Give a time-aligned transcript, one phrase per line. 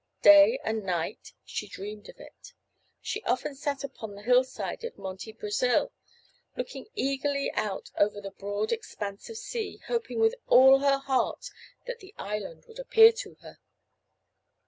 [0.23, 2.53] Day and night she dreamed of it.
[3.01, 5.93] She often sat upon the hillside of Monte Brasil,
[6.57, 11.51] looking eagerly out over the broad expanse of sea, hoping with all her heart
[11.85, 13.59] that the island would appear to her.